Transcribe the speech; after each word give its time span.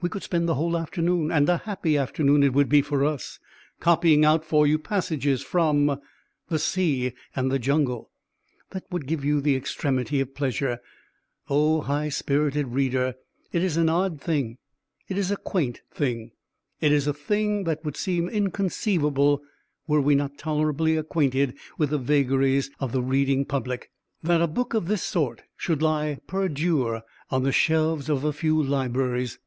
We 0.00 0.08
could 0.08 0.22
spend 0.24 0.48
the 0.48 0.54
whole 0.54 0.76
afternoon 0.76 1.30
(and 1.30 1.48
a 1.48 1.58
happy 1.58 1.96
afternoon 1.96 2.42
it 2.42 2.54
would 2.54 2.70
be 2.70 2.80
for 2.82 3.04
us) 3.04 3.38
copying 3.80 4.24
out 4.24 4.44
for 4.44 4.66
you 4.66 4.78
passages 4.78 5.42
from 5.42 6.00
"The 6.48 6.58
Sea 6.58 7.12
and 7.36 7.52
the 7.52 7.58
Jungle" 7.58 8.10
that 8.70 8.84
would 8.90 9.06
give 9.06 9.24
you 9.24 9.40
the 9.42 9.54
extremity 9.54 10.18
of 10.20 10.34
pleasure, 10.34 10.80
O 11.48 11.82
high 11.82 12.08
spirited 12.08 12.68
reader! 12.68 13.14
It 13.52 13.62
is 13.62 13.76
an 13.76 13.90
odd 13.90 14.20
thing, 14.20 14.56
it 15.06 15.18
is 15.18 15.30
a 15.30 15.36
quaint 15.36 15.82
thing, 15.92 16.32
it 16.80 16.90
is 16.92 17.06
a 17.06 17.12
thing 17.14 17.62
that 17.64 17.84
would 17.84 17.96
seem 17.98 18.26
inconceivable 18.28 19.42
(were 19.86 20.00
we 20.00 20.14
not 20.14 20.38
tolerably 20.38 20.96
acquainted 20.96 21.54
with 21.78 21.90
the 21.90 21.98
vagaries 21.98 22.70
of 22.80 22.90
the 22.90 23.02
reading 23.02 23.44
public) 23.44 23.90
that 24.22 24.40
a 24.42 24.48
book 24.48 24.74
of 24.74 24.88
this 24.88 25.02
sort 25.02 25.42
should 25.56 25.82
lie 25.82 26.18
perdu 26.26 27.02
on 27.30 27.42
the 27.44 27.52
shelves 27.52 28.08
of 28.08 28.24
a 28.24 28.32
few 28.32 28.60
libraries. 28.60 29.38